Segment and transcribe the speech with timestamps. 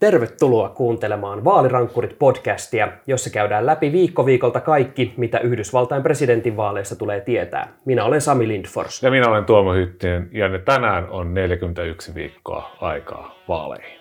[0.00, 7.68] Tervetuloa kuuntelemaan Vaalirankkurit podcastia, jossa käydään läpi viikko viikolta kaikki, mitä Yhdysvaltain presidentinvaaleissa tulee tietää.
[7.84, 9.02] Minä olen Sami Lindfors.
[9.02, 14.00] Ja minä olen Tuomo Hyttinen ja tänään on 41 viikkoa aikaa vaaleihin.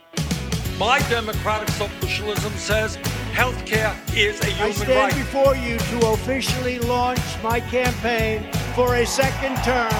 [0.77, 2.99] My democratic socialism says
[3.37, 5.17] healthcare is a human I stand right.
[5.17, 8.43] before you to officially launch my campaign
[8.75, 9.95] for a second term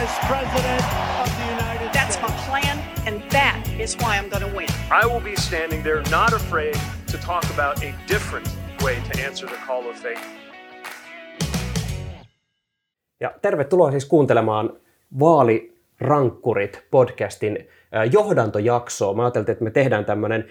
[0.00, 0.84] as president
[1.22, 1.77] of the United
[3.78, 4.68] is why I'm going to win.
[4.90, 6.74] I will be standing there not afraid
[7.12, 8.48] to talk about a different
[8.82, 10.20] way to answer the call of faith.
[13.20, 14.72] Ja tervetuloa siis kuuntelemaan
[15.20, 17.68] Vaalirankkurit podcastin
[18.12, 19.14] johdantojaksoa.
[19.14, 20.44] Mä ajattelin, että me tehdään tämmöinen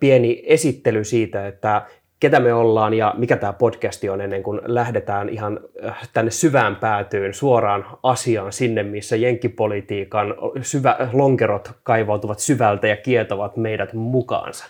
[0.00, 1.86] pieni esittely siitä, että
[2.24, 6.76] ketä me ollaan ja mikä tämä podcasti on ennen kuin lähdetään ihan äh, tänne syvään
[6.76, 14.66] päätyyn suoraan asiaan sinne, missä jenkkipolitiikan syvä, lonkerot kaivautuvat syvältä ja kietovat meidät mukaansa.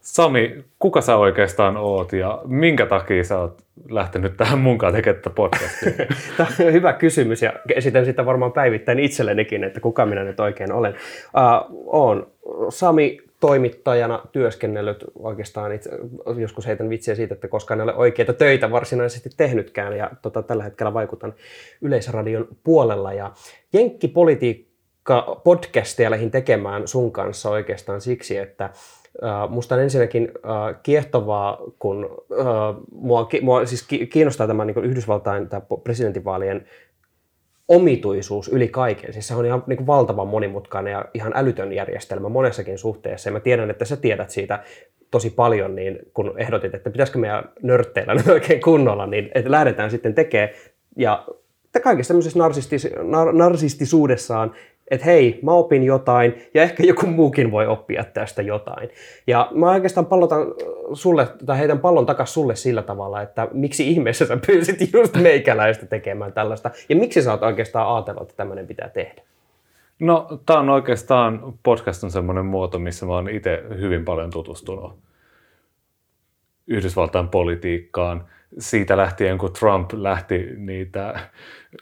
[0.00, 3.58] Sami, kuka sä oikeastaan oot ja minkä takia sä oot
[3.90, 5.92] lähtenyt tähän munkaan tekemään podcastia?
[6.36, 10.72] Tämä on hyvä kysymys ja esitän sitä varmaan päivittäin itsellenikin, että kuka minä nyt oikein
[10.72, 10.94] olen.
[11.72, 12.26] Uh, on
[12.68, 15.90] Sami toimittajana työskennellyt oikeastaan itse,
[16.36, 20.64] joskus heitän vitsiä siitä, että koskaan en ole oikeita töitä varsinaisesti tehnytkään ja tota, tällä
[20.64, 21.34] hetkellä vaikutan
[21.82, 23.12] Yleisradion puolella.
[23.12, 23.32] Ja
[23.72, 28.70] Jenkkipolitiikka podcastia lähdin tekemään sun kanssa oikeastaan siksi, että
[29.22, 35.48] Uh, musta on ensinnäkin uh, kiehtovaa, kun uh, mua, mua siis kiinnostaa tämä niin Yhdysvaltain
[35.48, 36.66] tämä presidentinvaalien
[37.68, 39.12] omituisuus yli kaiken.
[39.12, 43.28] Siis se on ihan niin kuin valtavan monimutkainen ja ihan älytön järjestelmä monessakin suhteessa.
[43.28, 44.62] Ja mä tiedän, että sä tiedät siitä
[45.10, 49.90] tosi paljon, niin kun ehdotit, että pitäisikö meidän nörtteillä nyt oikein kunnolla, niin että lähdetään
[49.90, 50.50] sitten tekemään.
[50.96, 51.26] Ja
[51.82, 54.54] kaikessa tämmöisessä narsistis, nar, narsistisuudessaan
[54.90, 58.88] että hei, mä opin jotain ja ehkä joku muukin voi oppia tästä jotain.
[59.26, 60.46] Ja mä oikeastaan pallotan
[60.92, 65.86] sulle, tai heitän pallon takaisin sulle sillä tavalla, että miksi ihmeessä sä pyysit just meikäläistä
[65.86, 69.22] tekemään tällaista ja miksi sä oot oikeastaan ajatellut, että tämmöinen pitää tehdä?
[70.00, 75.07] No, tämä on oikeastaan, podcast on semmoinen muoto, missä mä oon itse hyvin paljon tutustunut
[76.68, 78.24] Yhdysvaltain politiikkaan–
[78.58, 81.20] siitä lähtien, kun Trump lähti niitä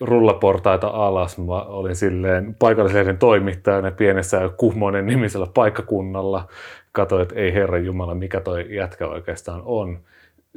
[0.00, 6.48] rullaportaita alas, mä olin silleen paikallislehden toimittajana pienessä Kuhmonen nimisellä paikkakunnalla.
[6.92, 10.00] Katoin, että ei herra Jumala, mikä toi jätkä oikeastaan on.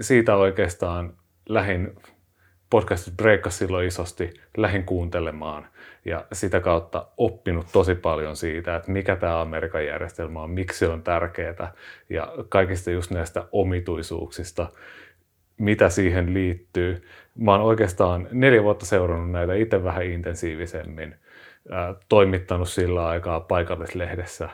[0.01, 1.13] Siitä oikeastaan
[1.49, 1.95] lähin
[2.69, 5.67] podcastit breikkas silloin isosti, lähin kuuntelemaan
[6.05, 10.87] ja sitä kautta oppinut tosi paljon siitä, että mikä tämä Amerikan järjestelmä on, miksi se
[10.87, 11.73] on tärkeää
[12.09, 14.67] ja kaikista just näistä omituisuuksista,
[15.57, 17.03] mitä siihen liittyy.
[17.35, 21.15] Mä oon oikeastaan neljä vuotta seurannut näitä itse vähän intensiivisemmin,
[22.09, 24.49] toimittanut sillä aikaa paikallislehdessä,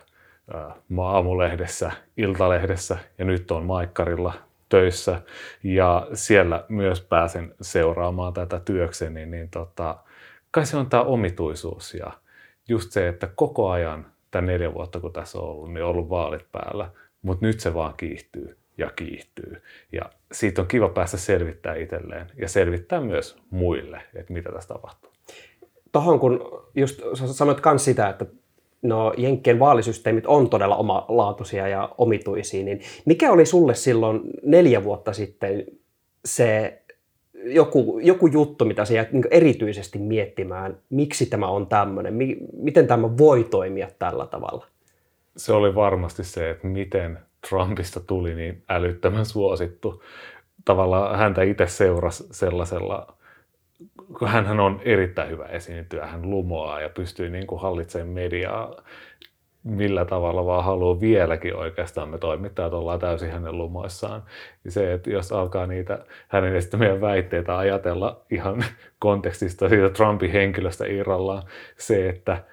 [0.97, 4.33] aamulehdessä, iltalehdessä ja nyt on Maikkarilla
[4.69, 5.21] töissä.
[5.63, 9.95] Ja siellä myös pääsen seuraamaan tätä työkseni, niin tota,
[10.55, 12.11] kai se on tämä omituisuus ja
[12.67, 16.09] just se, että koko ajan tämän neljä vuotta kun tässä on ollut, niin on ollut
[16.09, 16.89] vaalit päällä,
[17.21, 19.61] mutta nyt se vaan kiihtyy ja kiihtyy.
[19.91, 20.01] Ja
[20.31, 25.11] siitä on kiva päästä selvittää itselleen ja selvittää myös muille, että mitä tässä tapahtuu.
[25.91, 26.39] Tuohon kun
[26.75, 28.25] just sanoit myös sitä, että
[28.81, 35.13] no Jenkkien vaalisysteemit on todella omalaatuisia ja omituisia, niin mikä oli sulle silloin neljä vuotta
[35.13, 35.65] sitten
[36.25, 36.81] se
[37.45, 42.87] joku, joku juttu, mitä sä jäät niin erityisesti miettimään, miksi tämä on tämmöinen, mi, miten
[42.87, 44.65] tämä voi toimia tällä tavalla?
[45.37, 47.19] Se oli varmasti se, että miten
[47.49, 50.03] Trumpista tuli niin älyttömän suosittu.
[50.65, 53.15] Tavallaan häntä itse seurasi sellaisella,
[54.19, 58.75] kun hän on erittäin hyvä esiintyä, hän lumoaa ja pystyy niin kuin hallitsemaan mediaa
[59.65, 64.23] millä tavalla vaan haluaa vieläkin oikeastaan me toimittajat ollaan täysin hänen lumoissaan.
[64.67, 68.65] Se, että jos alkaa niitä hänen esittämiä väitteitä ajatella ihan
[68.99, 71.43] kontekstista siitä Trumpin henkilöstä irrallaan,
[71.77, 72.37] se, että–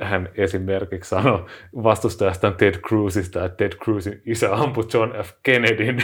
[0.00, 1.44] hän esimerkiksi sanoi
[1.82, 5.32] vastustajastaan Ted Cruzista, että Ted Cruzin isä ampui John F.
[5.42, 5.98] Kennedyn.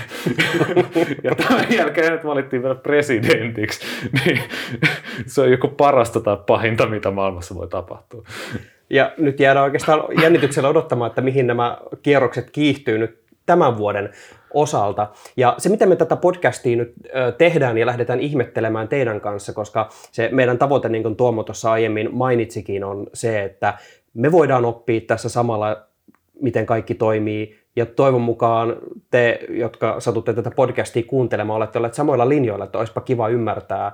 [1.25, 3.87] ja tämän jälkeen hänet valittiin vielä presidentiksi.
[4.25, 4.43] Niin
[5.26, 8.23] se on joku parasta tai pahinta, mitä maailmassa voi tapahtua.
[8.90, 14.10] Ja nyt jäädään oikeastaan jännityksellä odottamaan, että mihin nämä kierrokset kiihtyy nyt tämän vuoden
[14.54, 15.08] osalta.
[15.37, 16.94] Ja se, miten me tätä podcastia nyt
[17.38, 22.08] tehdään ja lähdetään ihmettelemään teidän kanssa, koska se meidän tavoite, niin kuin Tuomo tuossa aiemmin
[22.12, 23.75] mainitsikin, on se, että
[24.14, 25.82] me voidaan oppia tässä samalla,
[26.42, 28.76] miten kaikki toimii, ja toivon mukaan
[29.10, 33.92] te, jotka satutte tätä podcastia kuuntelemaan, olette olleet samoilla linjoilla, että olisipa kiva ymmärtää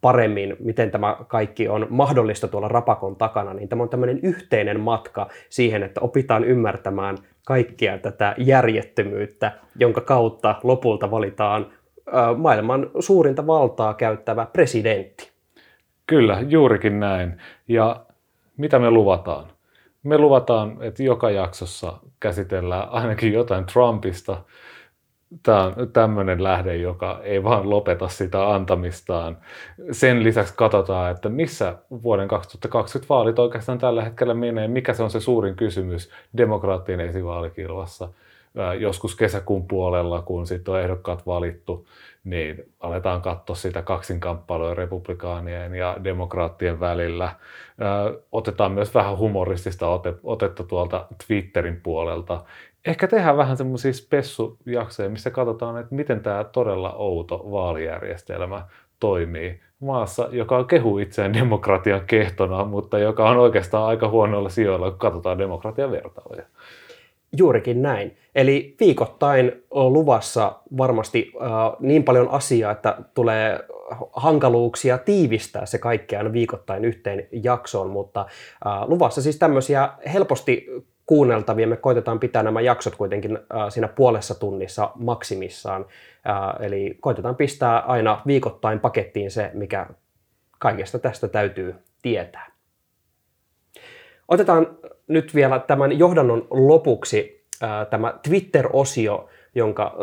[0.00, 5.28] paremmin, miten tämä kaikki on mahdollista tuolla rapakon takana, niin tämä on tämmöinen yhteinen matka
[5.48, 7.16] siihen, että opitaan ymmärtämään
[7.46, 11.66] kaikkia tätä järjettömyyttä, jonka kautta lopulta valitaan
[12.36, 15.30] maailman suurinta valtaa käyttävä presidentti.
[16.06, 17.40] Kyllä, juurikin näin.
[17.68, 18.00] Ja
[18.56, 19.46] mitä me luvataan?
[20.02, 24.36] Me luvataan, että joka jaksossa käsitellään ainakin jotain Trumpista.
[25.42, 29.38] Tämä on tämmöinen lähde, joka ei vaan lopeta sitä antamistaan.
[29.92, 35.10] Sen lisäksi katsotaan, että missä vuoden 2020 vaalit oikeastaan tällä hetkellä menee, mikä se on
[35.10, 38.08] se suurin kysymys demokraattien esivaalikilvassa
[38.78, 41.86] joskus kesäkuun puolella, kun sitten on ehdokkaat valittu,
[42.24, 47.32] niin aletaan katsoa sitä kaksinkamppailua republikaanien ja demokraattien välillä.
[48.32, 49.86] Otetaan myös vähän humoristista
[50.22, 52.44] otetta tuolta Twitterin puolelta.
[52.86, 58.66] Ehkä tehdään vähän semmoisia spessujaksoja, missä katsotaan, että miten tämä todella outo vaalijärjestelmä
[59.00, 64.98] toimii maassa, joka kehu itseään demokratian kehtona, mutta joka on oikeastaan aika huonoilla sijoilla, kun
[64.98, 66.46] katsotaan demokratian vertailuja.
[67.36, 68.16] Juurikin näin.
[68.34, 71.48] Eli viikoittain on luvassa varmasti äh,
[71.80, 73.60] niin paljon asiaa, että tulee
[74.12, 80.66] hankaluuksia tiivistää se kaikki viikoittain yhteen jaksoon, mutta äh, luvassa siis tämmöisiä helposti
[81.10, 81.66] kuunneltavia.
[81.66, 85.86] Me koitetaan pitää nämä jaksot kuitenkin äh, siinä puolessa tunnissa maksimissaan.
[86.28, 89.86] Äh, eli koitetaan pistää aina viikoittain pakettiin se, mikä
[90.58, 92.50] kaikesta tästä täytyy tietää.
[94.28, 94.66] Otetaan
[95.08, 97.46] nyt vielä tämän johdannon lopuksi
[97.90, 99.96] tämä Twitter-osio, jonka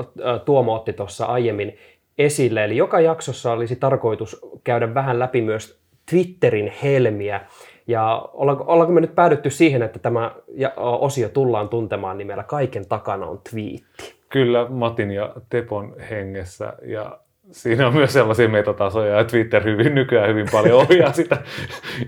[0.46, 1.78] Tuomo otti tuossa aiemmin
[2.18, 2.64] esille.
[2.64, 7.42] Eli joka jaksossa olisi tarkoitus käydä vähän läpi myös Twitterin helmiä.
[7.88, 10.32] Ja ollaanko me nyt päädytty siihen, että tämä
[10.78, 14.16] osio tullaan tuntemaan nimellä Kaiken takana on twiitti?
[14.30, 16.74] Kyllä, Matin ja Tepon hengessä.
[16.82, 17.20] Ja
[17.52, 21.38] siinä on myös sellaisia metatasoja, että Twitter hyvin, nykyään hyvin paljon ohjaa sitä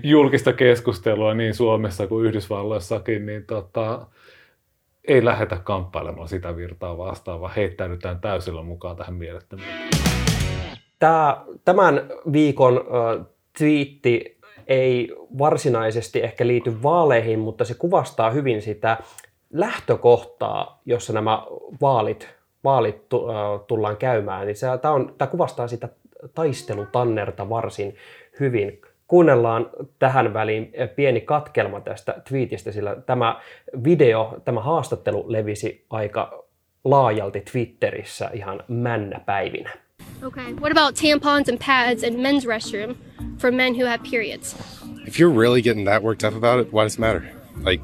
[0.02, 4.06] julkista keskustelua niin Suomessa kuin Yhdysvalloissakin, niin tota,
[5.08, 9.90] ei lähdetä kamppailemaan sitä virtaa vastaan, vaan heittäydytään täysillä mukaan tähän mielettömyyteen.
[10.98, 12.02] Tämä, tämän
[12.32, 13.26] viikon äh,
[13.58, 14.39] twiitti
[14.70, 15.08] ei
[15.38, 18.96] varsinaisesti ehkä liity vaaleihin, mutta se kuvastaa hyvin sitä
[19.52, 21.46] lähtökohtaa, jossa nämä
[21.80, 23.06] vaalit vaalit
[23.66, 25.88] tullaan käymään, niin tämä, on, tämä kuvastaa sitä
[26.34, 27.96] taistelutannerta varsin
[28.40, 28.80] hyvin.
[29.06, 33.40] Kuunnellaan tähän väliin pieni katkelma tästä tweetistä, sillä tämä
[33.84, 36.44] video, tämä haastattelu levisi aika
[36.84, 39.70] laajalti Twitterissä ihan männäpäivinä.
[40.22, 42.96] Okay, what about tampons and pads and men's restroom
[43.38, 44.54] for men who have periods?
[45.06, 47.30] If you're really getting that worked up about it, why does it matter?
[47.58, 47.80] Like,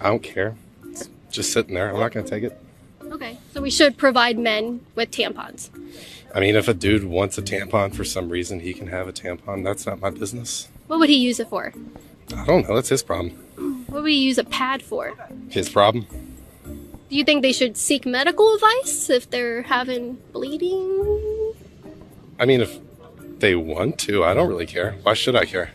[0.00, 0.56] I don't care.
[0.86, 1.90] It's just sitting there.
[1.90, 2.58] I'm not going to take it.
[3.12, 5.70] Okay, so we should provide men with tampons.
[6.34, 9.12] I mean, if a dude wants a tampon for some reason, he can have a
[9.12, 9.62] tampon.
[9.62, 10.68] That's not my business.
[10.88, 11.72] What would he use it for?
[12.34, 12.74] I don't know.
[12.74, 13.30] That's his problem.
[13.86, 15.14] What would he use a pad for?
[15.48, 16.06] His problem.
[16.64, 21.03] Do you think they should seek medical advice if they're having bleeding?
[22.40, 22.78] I mean, if
[23.38, 24.94] they want to, I don't really care.
[25.02, 25.68] Why should I care?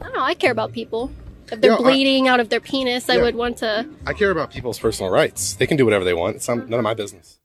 [0.00, 0.30] I don't know.
[0.30, 1.10] I care about people.
[1.52, 3.22] If they're Yeah, I- bleeding out of their penis, I Yeah.
[3.24, 3.84] would want to.
[4.06, 5.56] I care about people's personal rights.
[5.58, 6.36] They can do whatever they want.
[6.36, 7.38] It's none of my business.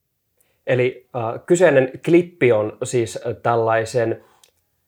[0.67, 4.11] Eli äh, kyseinen klippi on siis äh, tällaisen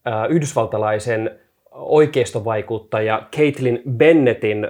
[0.06, 1.30] äh, yhdysvaltalaisen
[1.72, 4.68] oikeistovaikuttaja Caitlin Bennettin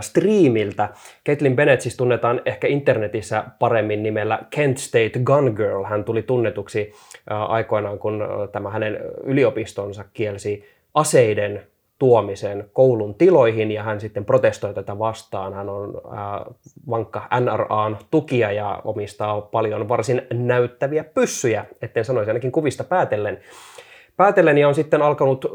[0.00, 0.88] striimiltä.
[1.26, 5.84] Caitlin Bennett siis tunnetaan ehkä internetissä paremmin nimellä Kent State Gun Girl.
[5.84, 6.92] Hän tuli tunnetuksi
[7.32, 10.64] äh, aikoinaan, kun äh, tämä hänen yliopistonsa kielsi
[10.94, 11.62] aseiden
[11.98, 15.54] tuomisen koulun tiloihin ja hän sitten protestoi tätä vastaan.
[15.54, 16.54] Hän on äh,
[16.90, 23.40] vankka NRAn tukija ja omistaa paljon varsin näyttäviä pyssyjä, etten sanoisi ainakin kuvista päätellen.
[24.16, 25.46] Päätellen ja on sitten alkanut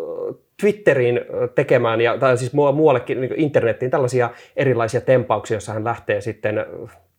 [0.62, 1.20] Twitteriin
[1.56, 6.66] tekemään, ja, tai siis muuallekin niin internettiin tällaisia erilaisia tempauksia, joissa hän lähtee sitten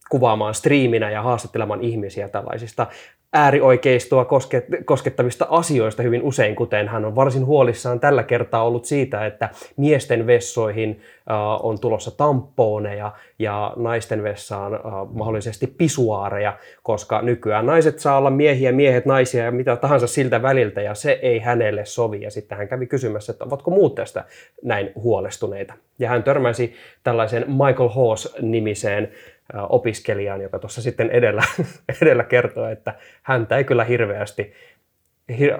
[0.09, 2.87] kuvaamaan striiminä ja haastattelemaan ihmisiä tällaisista
[3.33, 9.25] äärioikeistoa koske- koskettavista asioista hyvin usein, kuten hän on varsin huolissaan tällä kertaa ollut siitä,
[9.25, 11.01] että miesten vessoihin
[11.63, 14.79] on tulossa tamponeja ja naisten vessaan
[15.13, 20.81] mahdollisesti pisuaareja, koska nykyään naiset saa olla miehiä, miehet naisia ja mitä tahansa siltä väliltä
[20.81, 22.21] ja se ei hänelle sovi.
[22.21, 24.23] Ja sitten hän kävi kysymässä, että ovatko muut tästä
[24.63, 25.73] näin huolestuneita.
[25.99, 29.09] Ja hän törmäsi tällaisen Michael Hoos-nimiseen ä,
[29.69, 31.43] opiskelijaan, joka tuossa sitten edellä,
[32.01, 34.53] edellä kertoo, että häntä ei kyllä hirveästi
[35.37, 35.51] hi-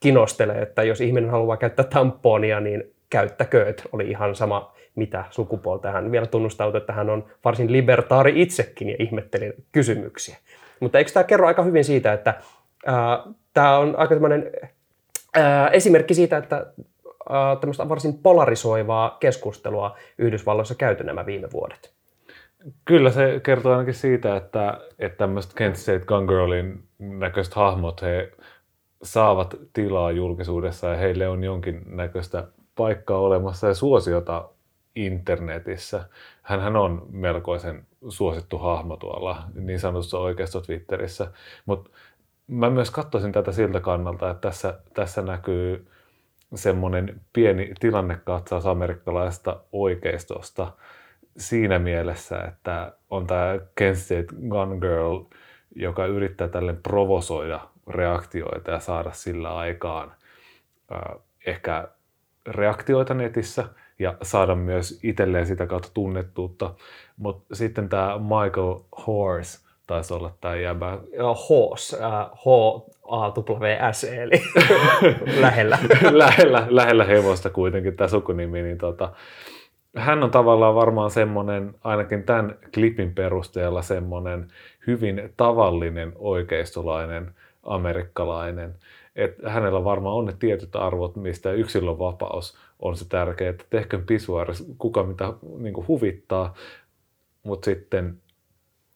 [0.00, 3.82] kinostele, että jos ihminen haluaa käyttää tamponia, niin käyttäkööt.
[3.92, 5.90] Oli ihan sama mitä sukupuolta.
[5.90, 10.36] Hän vielä tunnustautui, että hän on varsin libertaari itsekin ja ihmetteli kysymyksiä.
[10.80, 12.34] Mutta eikö tämä kerro aika hyvin siitä, että
[13.54, 14.50] tämä on aika tämmöinen
[15.72, 16.66] esimerkki siitä, että
[17.28, 21.95] ää, tämmöistä varsin polarisoivaa keskustelua Yhdysvalloissa käyty nämä viime vuodet.
[22.84, 28.32] Kyllä se kertoo ainakin siitä, että, että tämmöiset Kent State Gun Girlin näköiset hahmot, he
[29.02, 34.48] saavat tilaa julkisuudessa ja heille on jonkin näköistä paikkaa olemassa ja suosiota
[34.96, 36.04] internetissä.
[36.42, 41.32] Hänhän on melkoisen suosittu hahmo tuolla niin sanotussa oikeassa Twitterissä,
[41.66, 41.90] mutta
[42.46, 45.86] mä myös katsoisin tätä siltä kannalta, että tässä, tässä näkyy
[46.54, 50.72] semmoinen pieni tilannekatsaus amerikkalaista oikeistosta
[51.38, 55.18] siinä mielessä, että on tämä Kent State Gun Girl,
[55.74, 60.12] joka yrittää tälle provosoida reaktioita ja saada sillä aikaan
[60.92, 61.88] äh, ehkä
[62.46, 63.64] reaktioita netissä
[63.98, 66.74] ja saada myös itselleen sitä kautta tunnettuutta.
[67.16, 70.98] Mutta sitten tämä Michael Horse taisi olla tämä jäbä.
[71.48, 74.42] Horse, äh, H-A-W-S, eli
[75.40, 75.78] lähellä.
[76.10, 76.66] lähellä.
[76.70, 78.62] Lähellä hevosta kuitenkin tämä sukunimi.
[78.62, 79.12] Niin tota,
[79.96, 84.48] hän on tavallaan varmaan semmoinen, ainakin tämän klipin perusteella semmoinen
[84.86, 88.74] hyvin tavallinen oikeistolainen amerikkalainen.
[89.16, 93.98] että hänellä varmaan on ne tietyt arvot, mistä yksilön vapaus on se tärkeä, että tehkö
[94.06, 96.54] pisuaaris kuka mitä niin huvittaa,
[97.42, 98.20] mutta sitten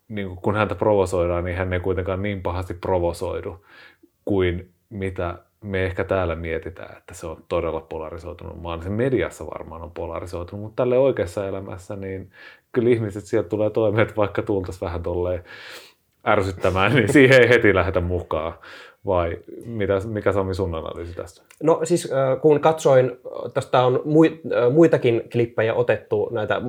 [0.09, 3.65] niin kun häntä provosoidaan, niin hän ei kuitenkaan niin pahasti provosoidu
[4.25, 8.83] kuin mitä me ehkä täällä mietitään, että se on todella polarisoitunut maan.
[8.83, 12.31] Se mediassa varmaan on polarisoitunut, mutta tälle oikeassa elämässä, niin
[12.73, 15.45] kyllä ihmiset sieltä tulee toimeen, että vaikka tultaisiin vähän tolleen
[16.27, 18.55] ärsyttämään, niin siihen ei heti lähdetä mukaan.
[19.07, 21.43] Vai mitä, mikä Sami sun analyysi tästä?
[21.63, 22.09] No siis
[22.43, 23.13] kun katsoin,
[23.55, 24.03] tästä on
[24.73, 26.61] muitakin klippejä otettu, näitä,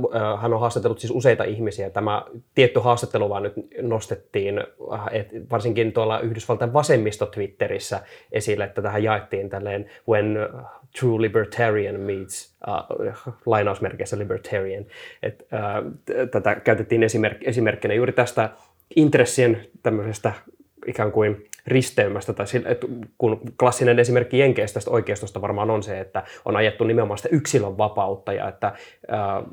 [0.41, 1.89] hän on haastatellut siis useita ihmisiä.
[1.89, 4.63] Tämä tietty haastattelu vaan nyt nostettiin,
[5.51, 7.99] varsinkin tuolla Yhdysvaltain vasemmisto Twitterissä
[8.31, 10.37] esille, että tähän jaettiin tälleen when
[10.99, 14.85] true libertarian meets, uh, lainausmerkeissä libertarian.
[15.23, 18.49] Et, uh, tätä käytettiin esimerk- esimerkkinä juuri tästä
[18.95, 20.33] intressien tämmöisestä
[20.87, 22.87] ikään kuin risteymästä, tai sille, että
[23.17, 27.77] kun klassinen esimerkki Jenkeistä tästä oikeistosta varmaan on se, että on ajettu nimenomaan sitä yksilön
[27.77, 28.73] vapautta ja että
[29.07, 29.43] ää,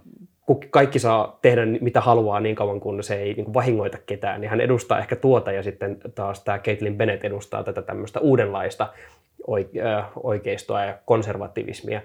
[0.70, 4.60] kaikki saa tehdä mitä haluaa niin kauan, kun se ei niin vahingoita ketään, niin hän
[4.60, 8.88] edustaa ehkä tuota ja sitten taas tämä Caitlin Bennett edustaa tätä tämmöistä uudenlaista
[10.22, 12.00] oikeistoa ja konservativismia.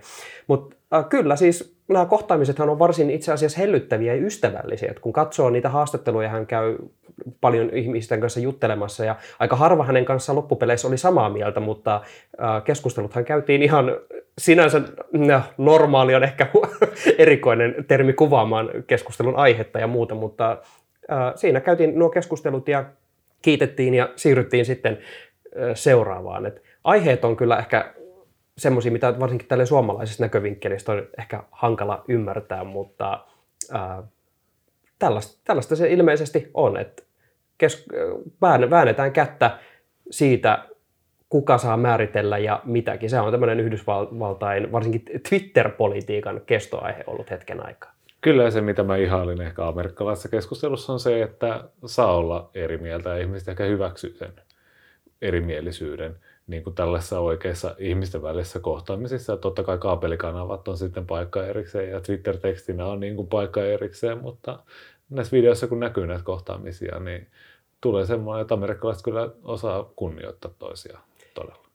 [0.47, 4.91] Mutta äh, kyllä siis nämä kohtaamisethan on varsin itse asiassa hellyttäviä ja ystävällisiä.
[4.91, 6.77] Et kun katsoo niitä haastatteluja, hän käy
[7.41, 12.01] paljon ihmisten kanssa juttelemassa ja aika harva hänen kanssaan loppupeleissä oli samaa mieltä, mutta
[12.63, 13.97] keskusteluthan käytiin ihan
[14.37, 16.47] sinänsä no, normaali on ehkä
[17.17, 20.57] erikoinen termi kuvaamaan keskustelun aihetta ja muuta, mutta
[21.35, 22.85] siinä käytiin nuo keskustelut ja
[23.41, 24.97] kiitettiin ja siirryttiin sitten
[25.73, 26.45] seuraavaan.
[26.45, 27.93] Et aiheet on kyllä ehkä
[28.57, 33.25] semmoisia, mitä varsinkin tälle suomalaisesta näkövinkkelistä on ehkä hankala ymmärtää, mutta
[35.03, 37.03] tällaista, tällaista se ilmeisesti on, että
[37.57, 37.85] kes,
[38.69, 39.57] väännetään kättä
[40.11, 40.65] siitä,
[41.29, 43.09] kuka saa määritellä ja mitäkin.
[43.09, 47.93] Se on tämmöinen Yhdysvaltain, varsinkin Twitter-politiikan kestoaihe ollut hetken aikaa.
[48.21, 53.09] Kyllä se, mitä mä ihailin ehkä amerikkalaisessa keskustelussa, on se, että saa olla eri mieltä
[53.09, 54.33] ja ihmiset ehkä hyväksyy sen
[55.21, 56.15] erimielisyyden
[56.47, 59.37] niin kuin tällaisessa oikeassa ihmisten välisessä kohtaamisissa.
[59.37, 64.59] Totta kai kaapelikanavat on sitten paikka erikseen ja Twitter-tekstinä on niin kuin paikka erikseen, mutta
[65.09, 67.27] näissä videoissa kun näkyy näitä kohtaamisia, niin
[67.81, 71.65] tulee semmoinen, että amerikkalaiset kyllä osaa kunnioittaa toisiaan todella.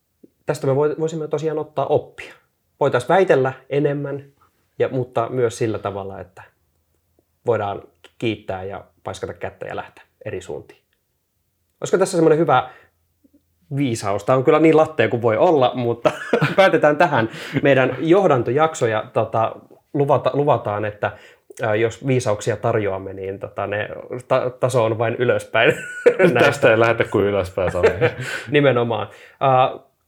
[0.47, 2.35] Tästä me voisimme tosiaan ottaa oppia.
[2.81, 4.25] Voitaisiin väitellä enemmän,
[4.79, 6.43] ja, mutta myös sillä tavalla, että
[7.47, 7.83] voidaan
[8.19, 10.81] kiittää ja paiskata kättä ja lähteä eri suuntiin.
[11.81, 12.71] Olisiko tässä semmoinen hyvä
[13.77, 14.25] viisaus.
[14.25, 16.11] Tämä on kyllä niin lattea kuin voi olla, mutta
[16.57, 17.29] päätetään tähän
[17.63, 19.57] meidän johdantojakso ja tota,
[19.95, 21.13] luvata, luvataan, että
[21.81, 23.89] jos viisauksia tarjoamme, niin tota, ne,
[24.29, 25.75] ta, taso on vain ylöspäin.
[26.45, 27.73] Tästä ei lähetä kuin ylöspäin
[28.51, 29.09] Nimenomaan.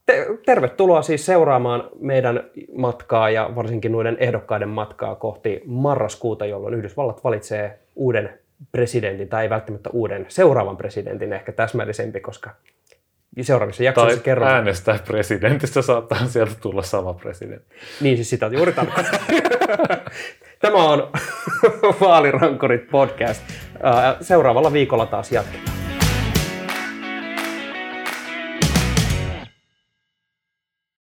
[0.07, 2.45] te, tervetuloa siis seuraamaan meidän
[2.77, 8.39] matkaa ja varsinkin noiden ehdokkaiden matkaa kohti marraskuuta, jolloin Yhdysvallat valitsee uuden
[8.73, 12.51] presidentin, tai ei välttämättä uuden, seuraavan presidentin ehkä täsmällisempi, koska
[13.41, 14.49] seuraavissa jaksoissa tai kerron.
[14.49, 17.75] äänestää presidentistä, saattaa sieltä tulla sama presidentti.
[18.01, 18.73] Niin, siis sitä juuri
[20.61, 21.11] Tämä on
[22.01, 23.43] Vaalirankorit podcast.
[24.21, 25.80] Seuraavalla viikolla taas jatketaan.